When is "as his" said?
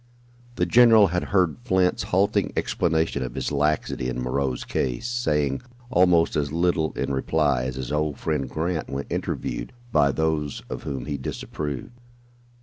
7.65-7.91